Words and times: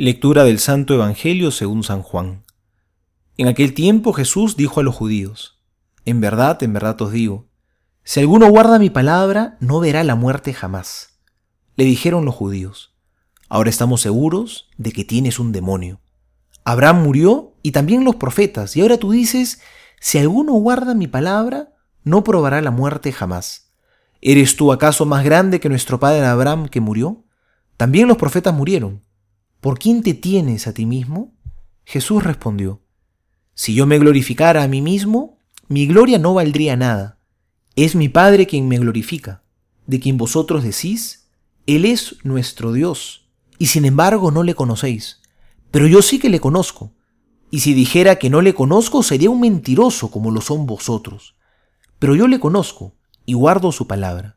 Lectura 0.00 0.44
del 0.44 0.60
Santo 0.60 0.94
Evangelio 0.94 1.50
según 1.50 1.82
San 1.82 2.02
Juan. 2.02 2.44
En 3.36 3.48
aquel 3.48 3.74
tiempo 3.74 4.12
Jesús 4.12 4.56
dijo 4.56 4.78
a 4.78 4.84
los 4.84 4.94
judíos, 4.94 5.60
En 6.04 6.20
verdad, 6.20 6.62
en 6.62 6.72
verdad 6.72 7.02
os 7.02 7.10
digo, 7.10 7.48
si 8.04 8.20
alguno 8.20 8.48
guarda 8.48 8.78
mi 8.78 8.90
palabra, 8.90 9.56
no 9.58 9.80
verá 9.80 10.04
la 10.04 10.14
muerte 10.14 10.54
jamás. 10.54 11.18
Le 11.74 11.82
dijeron 11.82 12.24
los 12.24 12.36
judíos, 12.36 12.94
Ahora 13.48 13.70
estamos 13.70 14.00
seguros 14.00 14.70
de 14.76 14.92
que 14.92 15.02
tienes 15.02 15.40
un 15.40 15.50
demonio. 15.50 16.00
Abraham 16.62 17.02
murió 17.02 17.56
y 17.64 17.72
también 17.72 18.04
los 18.04 18.14
profetas, 18.14 18.76
y 18.76 18.82
ahora 18.82 18.98
tú 18.98 19.10
dices, 19.10 19.60
si 19.98 20.18
alguno 20.18 20.52
guarda 20.52 20.94
mi 20.94 21.08
palabra, 21.08 21.70
no 22.04 22.22
probará 22.22 22.60
la 22.62 22.70
muerte 22.70 23.10
jamás. 23.10 23.72
¿Eres 24.20 24.54
tú 24.54 24.70
acaso 24.70 25.06
más 25.06 25.24
grande 25.24 25.58
que 25.58 25.68
nuestro 25.68 25.98
padre 25.98 26.24
Abraham 26.24 26.68
que 26.68 26.80
murió? 26.80 27.24
También 27.76 28.06
los 28.06 28.16
profetas 28.16 28.54
murieron. 28.54 29.07
¿Por 29.60 29.78
quién 29.78 30.02
te 30.02 30.14
tienes 30.14 30.68
a 30.68 30.72
ti 30.72 30.86
mismo? 30.86 31.34
Jesús 31.84 32.22
respondió, 32.22 32.82
Si 33.54 33.74
yo 33.74 33.86
me 33.86 33.98
glorificara 33.98 34.62
a 34.62 34.68
mí 34.68 34.82
mismo, 34.82 35.38
mi 35.66 35.86
gloria 35.86 36.18
no 36.18 36.34
valdría 36.34 36.76
nada. 36.76 37.18
Es 37.74 37.96
mi 37.96 38.08
Padre 38.08 38.46
quien 38.46 38.68
me 38.68 38.78
glorifica, 38.78 39.42
de 39.86 39.98
quien 39.98 40.16
vosotros 40.16 40.62
decís, 40.62 41.28
Él 41.66 41.84
es 41.84 42.16
nuestro 42.22 42.72
Dios, 42.72 43.28
y 43.58 43.66
sin 43.66 43.84
embargo 43.84 44.30
no 44.30 44.44
le 44.44 44.54
conocéis. 44.54 45.22
Pero 45.72 45.88
yo 45.88 46.02
sí 46.02 46.20
que 46.20 46.30
le 46.30 46.40
conozco, 46.40 46.92
y 47.50 47.60
si 47.60 47.74
dijera 47.74 48.16
que 48.16 48.30
no 48.30 48.42
le 48.42 48.54
conozco 48.54 49.02
sería 49.02 49.30
un 49.30 49.40
mentiroso 49.40 50.10
como 50.10 50.30
lo 50.30 50.40
son 50.40 50.66
vosotros. 50.66 51.34
Pero 51.98 52.14
yo 52.14 52.28
le 52.28 52.38
conozco, 52.38 52.94
y 53.26 53.34
guardo 53.34 53.72
su 53.72 53.88
palabra. 53.88 54.36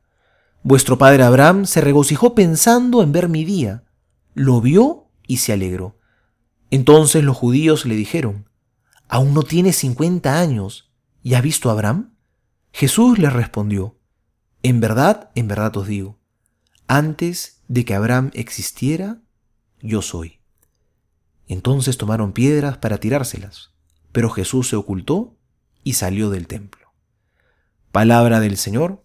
Vuestro 0.63 0.97
padre 0.97 1.23
Abraham 1.23 1.65
se 1.65 1.81
regocijó 1.81 2.33
pensando 2.33 3.03
en 3.03 3.11
ver 3.11 3.29
mi 3.29 3.45
día. 3.45 3.83
Lo 4.33 4.61
vio 4.61 5.00
y 5.31 5.37
se 5.37 5.53
alegró. 5.53 5.97
Entonces 6.71 7.23
los 7.23 7.37
judíos 7.37 7.85
le 7.85 7.95
dijeron, 7.95 8.49
¿aún 9.07 9.33
no 9.33 9.43
tienes 9.43 9.77
cincuenta 9.77 10.41
años 10.41 10.91
y 11.23 11.35
has 11.35 11.41
visto 11.41 11.69
a 11.69 11.71
Abraham? 11.71 12.15
Jesús 12.73 13.17
les 13.17 13.31
respondió, 13.31 13.97
en 14.61 14.81
verdad, 14.81 15.31
en 15.35 15.47
verdad 15.47 15.77
os 15.77 15.87
digo, 15.87 16.19
antes 16.85 17.63
de 17.69 17.85
que 17.85 17.95
Abraham 17.95 18.31
existiera, 18.33 19.21
yo 19.81 20.01
soy. 20.01 20.41
Entonces 21.47 21.95
tomaron 21.95 22.33
piedras 22.33 22.77
para 22.79 22.97
tirárselas, 22.97 23.73
pero 24.11 24.29
Jesús 24.31 24.67
se 24.67 24.75
ocultó 24.75 25.37
y 25.81 25.93
salió 25.93 26.29
del 26.29 26.47
templo. 26.47 26.91
Palabra 27.93 28.41
del 28.41 28.57
Señor, 28.57 29.01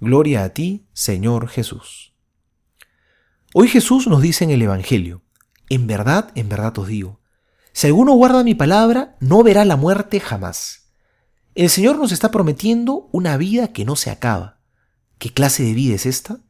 gloria 0.00 0.42
a 0.42 0.54
ti, 0.54 0.86
Señor 0.94 1.48
Jesús. 1.48 2.14
Hoy 3.52 3.68
Jesús 3.68 4.06
nos 4.06 4.22
dice 4.22 4.44
en 4.44 4.52
el 4.52 4.62
Evangelio, 4.62 5.20
en 5.68 5.86
verdad, 5.86 6.30
en 6.34 6.48
verdad 6.48 6.78
os 6.78 6.88
digo, 6.88 7.20
si 7.72 7.88
alguno 7.88 8.14
guarda 8.14 8.42
mi 8.42 8.54
palabra, 8.54 9.16
no 9.20 9.42
verá 9.42 9.64
la 9.64 9.76
muerte 9.76 10.18
jamás. 10.18 10.86
El 11.54 11.68
Señor 11.70 11.98
nos 11.98 12.12
está 12.12 12.30
prometiendo 12.30 13.08
una 13.12 13.36
vida 13.36 13.68
que 13.68 13.84
no 13.84 13.96
se 13.96 14.10
acaba. 14.10 14.60
¿Qué 15.18 15.30
clase 15.30 15.62
de 15.62 15.74
vida 15.74 15.94
es 15.94 16.06
esta? 16.06 16.40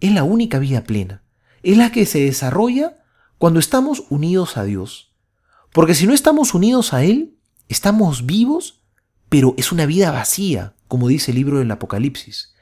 Es 0.00 0.12
la 0.12 0.22
única 0.22 0.58
vida 0.58 0.84
plena. 0.84 1.22
Es 1.62 1.76
la 1.76 1.92
que 1.92 2.06
se 2.06 2.20
desarrolla 2.20 2.98
cuando 3.38 3.58
estamos 3.58 4.04
unidos 4.10 4.56
a 4.56 4.64
Dios. 4.64 5.14
Porque 5.72 5.94
si 5.94 6.06
no 6.06 6.12
estamos 6.12 6.54
unidos 6.54 6.92
a 6.92 7.04
Él, 7.04 7.38
estamos 7.68 8.26
vivos, 8.26 8.82
pero 9.28 9.54
es 9.56 9.72
una 9.72 9.86
vida 9.86 10.10
vacía, 10.10 10.74
como 10.88 11.08
dice 11.08 11.32
el 11.32 11.36
libro 11.38 11.58
del 11.58 11.70
Apocalipsis. 11.70 12.54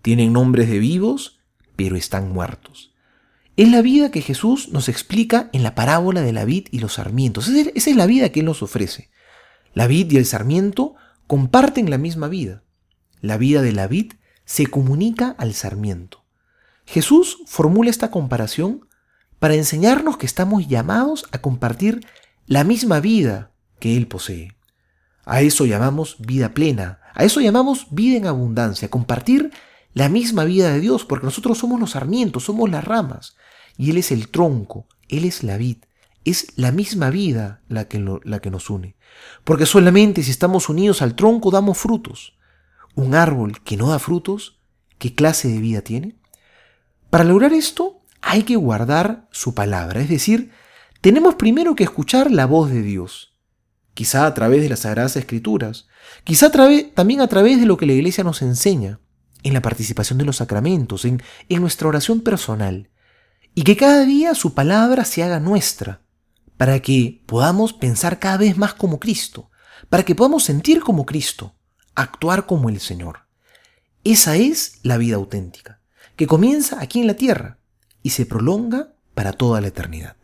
Tienen 0.00 0.32
nombres 0.32 0.68
de 0.68 0.78
vivos, 0.78 1.40
pero 1.76 1.96
están 1.96 2.32
muertos. 2.32 2.91
Es 3.56 3.68
la 3.68 3.82
vida 3.82 4.10
que 4.10 4.22
Jesús 4.22 4.70
nos 4.70 4.88
explica 4.88 5.50
en 5.52 5.62
la 5.62 5.74
parábola 5.74 6.22
de 6.22 6.32
la 6.32 6.44
vid 6.44 6.68
y 6.70 6.78
los 6.78 6.94
sarmientos. 6.94 7.48
Esa 7.48 7.90
es 7.90 7.96
la 7.96 8.06
vida 8.06 8.30
que 8.30 8.40
Él 8.40 8.46
nos 8.46 8.62
ofrece. 8.62 9.10
La 9.74 9.86
vid 9.86 10.10
y 10.10 10.16
el 10.16 10.26
sarmiento 10.26 10.94
comparten 11.26 11.90
la 11.90 11.98
misma 11.98 12.28
vida. 12.28 12.62
La 13.20 13.36
vida 13.36 13.60
de 13.62 13.72
la 13.72 13.86
vid 13.86 14.14
se 14.44 14.66
comunica 14.66 15.34
al 15.38 15.54
sarmiento. 15.54 16.24
Jesús 16.86 17.38
formula 17.46 17.90
esta 17.90 18.10
comparación 18.10 18.86
para 19.38 19.54
enseñarnos 19.54 20.16
que 20.16 20.26
estamos 20.26 20.66
llamados 20.66 21.26
a 21.32 21.38
compartir 21.38 22.06
la 22.46 22.64
misma 22.64 23.00
vida 23.00 23.52
que 23.78 23.96
Él 23.96 24.06
posee. 24.06 24.56
A 25.24 25.42
eso 25.42 25.66
llamamos 25.66 26.16
vida 26.18 26.54
plena, 26.54 27.00
a 27.14 27.24
eso 27.24 27.40
llamamos 27.40 27.86
vida 27.90 28.16
en 28.16 28.26
abundancia, 28.26 28.88
compartir 28.88 29.52
la 29.94 30.08
misma 30.08 30.44
vida 30.44 30.72
de 30.72 30.80
Dios, 30.80 31.04
porque 31.04 31.26
nosotros 31.26 31.58
somos 31.58 31.80
los 31.80 31.90
sarmientos, 31.92 32.44
somos 32.44 32.70
las 32.70 32.84
ramas, 32.84 33.36
y 33.76 33.90
Él 33.90 33.98
es 33.98 34.10
el 34.12 34.28
tronco, 34.28 34.86
Él 35.08 35.24
es 35.24 35.42
la 35.42 35.56
vid. 35.56 35.78
Es 36.24 36.52
la 36.56 36.70
misma 36.70 37.10
vida 37.10 37.62
la 37.68 37.88
que, 37.88 37.98
la 38.22 38.38
que 38.38 38.50
nos 38.50 38.70
une. 38.70 38.94
Porque 39.42 39.66
solamente 39.66 40.22
si 40.22 40.30
estamos 40.30 40.68
unidos 40.68 41.02
al 41.02 41.16
tronco 41.16 41.50
damos 41.50 41.78
frutos. 41.78 42.38
Un 42.94 43.16
árbol 43.16 43.60
que 43.62 43.76
no 43.76 43.88
da 43.88 43.98
frutos, 43.98 44.60
¿qué 44.98 45.16
clase 45.16 45.48
de 45.48 45.58
vida 45.58 45.80
tiene? 45.80 46.16
Para 47.10 47.24
lograr 47.24 47.52
esto 47.52 48.02
hay 48.20 48.44
que 48.44 48.56
guardar 48.56 49.28
su 49.32 49.54
palabra, 49.54 50.00
es 50.00 50.08
decir, 50.08 50.52
tenemos 51.00 51.34
primero 51.34 51.74
que 51.74 51.82
escuchar 51.82 52.30
la 52.30 52.46
voz 52.46 52.70
de 52.70 52.82
Dios, 52.82 53.34
quizá 53.94 54.26
a 54.26 54.32
través 54.32 54.62
de 54.62 54.68
las 54.68 54.80
Sagradas 54.80 55.16
Escrituras, 55.16 55.88
quizá 56.22 56.52
también 56.94 57.20
a 57.20 57.26
través 57.26 57.58
de 57.58 57.66
lo 57.66 57.76
que 57.76 57.86
la 57.86 57.94
Iglesia 57.94 58.22
nos 58.22 58.40
enseña, 58.40 59.00
en 59.42 59.54
la 59.54 59.62
participación 59.62 60.18
de 60.18 60.24
los 60.24 60.36
sacramentos, 60.36 61.04
en, 61.04 61.22
en 61.48 61.60
nuestra 61.60 61.88
oración 61.88 62.20
personal 62.20 62.90
y 63.54 63.62
que 63.62 63.76
cada 63.76 64.04
día 64.04 64.34
su 64.34 64.54
palabra 64.54 65.04
se 65.04 65.22
haga 65.22 65.40
nuestra, 65.40 66.00
para 66.56 66.80
que 66.80 67.22
podamos 67.26 67.72
pensar 67.72 68.18
cada 68.18 68.38
vez 68.38 68.56
más 68.56 68.74
como 68.74 69.00
Cristo, 69.00 69.50
para 69.88 70.04
que 70.04 70.14
podamos 70.14 70.44
sentir 70.44 70.80
como 70.80 71.04
Cristo, 71.04 71.54
actuar 71.94 72.46
como 72.46 72.68
el 72.68 72.80
Señor. 72.80 73.26
Esa 74.04 74.36
es 74.36 74.78
la 74.82 74.96
vida 74.96 75.16
auténtica, 75.16 75.80
que 76.16 76.26
comienza 76.26 76.80
aquí 76.80 77.00
en 77.00 77.06
la 77.06 77.14
tierra 77.14 77.58
y 78.02 78.10
se 78.10 78.26
prolonga 78.26 78.94
para 79.14 79.32
toda 79.32 79.60
la 79.60 79.68
eternidad. 79.68 80.16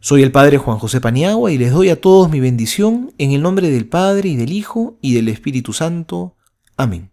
Soy 0.00 0.22
el 0.22 0.32
Padre 0.32 0.56
Juan 0.56 0.78
José 0.78 1.00
Paniagua 1.00 1.52
y 1.52 1.58
les 1.58 1.72
doy 1.72 1.90
a 1.90 2.00
todos 2.00 2.30
mi 2.30 2.40
bendición 2.40 3.12
en 3.18 3.32
el 3.32 3.42
nombre 3.42 3.70
del 3.70 3.86
Padre 3.86 4.30
y 4.30 4.36
del 4.36 4.50
Hijo 4.50 4.98
y 5.02 5.14
del 5.14 5.28
Espíritu 5.28 5.74
Santo. 5.74 6.36
Amén. 6.76 7.09